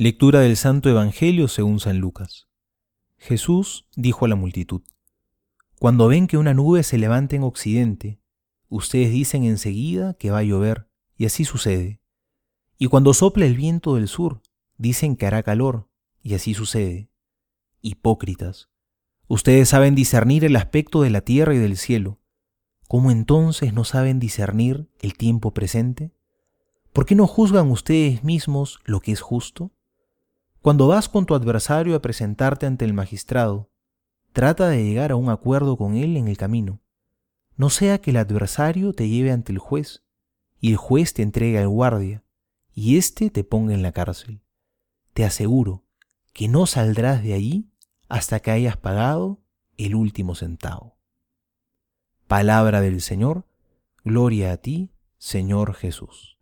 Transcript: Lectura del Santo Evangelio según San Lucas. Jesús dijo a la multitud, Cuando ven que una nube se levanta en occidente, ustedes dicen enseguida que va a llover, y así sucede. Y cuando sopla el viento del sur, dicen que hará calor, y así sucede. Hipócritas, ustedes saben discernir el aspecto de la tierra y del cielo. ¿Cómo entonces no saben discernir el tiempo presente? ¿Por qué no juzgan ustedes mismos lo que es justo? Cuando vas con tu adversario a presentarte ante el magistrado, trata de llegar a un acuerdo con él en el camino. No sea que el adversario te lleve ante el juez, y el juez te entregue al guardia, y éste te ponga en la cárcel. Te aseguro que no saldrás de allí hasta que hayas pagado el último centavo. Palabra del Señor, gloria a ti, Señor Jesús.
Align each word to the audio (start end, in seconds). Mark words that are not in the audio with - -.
Lectura 0.00 0.40
del 0.40 0.56
Santo 0.56 0.88
Evangelio 0.88 1.46
según 1.46 1.78
San 1.78 1.98
Lucas. 1.98 2.48
Jesús 3.18 3.86
dijo 3.94 4.24
a 4.24 4.28
la 4.28 4.34
multitud, 4.34 4.80
Cuando 5.78 6.08
ven 6.08 6.26
que 6.26 6.38
una 6.38 6.54
nube 6.54 6.84
se 6.84 6.96
levanta 6.96 7.36
en 7.36 7.42
occidente, 7.42 8.18
ustedes 8.70 9.10
dicen 9.10 9.44
enseguida 9.44 10.14
que 10.14 10.30
va 10.30 10.38
a 10.38 10.42
llover, 10.42 10.88
y 11.18 11.26
así 11.26 11.44
sucede. 11.44 12.00
Y 12.78 12.86
cuando 12.86 13.12
sopla 13.12 13.44
el 13.44 13.56
viento 13.56 13.96
del 13.96 14.08
sur, 14.08 14.40
dicen 14.78 15.16
que 15.16 15.26
hará 15.26 15.42
calor, 15.42 15.90
y 16.22 16.32
así 16.32 16.54
sucede. 16.54 17.10
Hipócritas, 17.82 18.70
ustedes 19.28 19.68
saben 19.68 19.94
discernir 19.94 20.46
el 20.46 20.56
aspecto 20.56 21.02
de 21.02 21.10
la 21.10 21.20
tierra 21.20 21.54
y 21.54 21.58
del 21.58 21.76
cielo. 21.76 22.18
¿Cómo 22.88 23.10
entonces 23.10 23.74
no 23.74 23.84
saben 23.84 24.18
discernir 24.18 24.88
el 25.02 25.12
tiempo 25.12 25.52
presente? 25.52 26.10
¿Por 26.94 27.04
qué 27.04 27.14
no 27.14 27.26
juzgan 27.26 27.70
ustedes 27.70 28.24
mismos 28.24 28.78
lo 28.86 29.00
que 29.00 29.12
es 29.12 29.20
justo? 29.20 29.72
Cuando 30.62 30.88
vas 30.88 31.08
con 31.08 31.24
tu 31.24 31.34
adversario 31.34 31.96
a 31.96 32.02
presentarte 32.02 32.66
ante 32.66 32.84
el 32.84 32.92
magistrado, 32.92 33.70
trata 34.34 34.68
de 34.68 34.84
llegar 34.84 35.10
a 35.10 35.16
un 35.16 35.30
acuerdo 35.30 35.78
con 35.78 35.94
él 35.96 36.18
en 36.18 36.28
el 36.28 36.36
camino. 36.36 36.82
No 37.56 37.70
sea 37.70 37.98
que 38.00 38.10
el 38.10 38.18
adversario 38.18 38.92
te 38.92 39.08
lleve 39.08 39.32
ante 39.32 39.52
el 39.52 39.58
juez, 39.58 40.04
y 40.60 40.72
el 40.72 40.76
juez 40.76 41.14
te 41.14 41.22
entregue 41.22 41.58
al 41.58 41.68
guardia, 41.68 42.24
y 42.74 42.98
éste 42.98 43.30
te 43.30 43.42
ponga 43.42 43.72
en 43.72 43.80
la 43.80 43.92
cárcel. 43.92 44.42
Te 45.14 45.24
aseguro 45.24 45.84
que 46.34 46.46
no 46.46 46.66
saldrás 46.66 47.22
de 47.22 47.32
allí 47.32 47.70
hasta 48.08 48.40
que 48.40 48.50
hayas 48.50 48.76
pagado 48.76 49.40
el 49.78 49.94
último 49.94 50.34
centavo. 50.34 50.98
Palabra 52.26 52.82
del 52.82 53.00
Señor, 53.00 53.46
gloria 54.04 54.52
a 54.52 54.56
ti, 54.58 54.92
Señor 55.16 55.72
Jesús. 55.74 56.38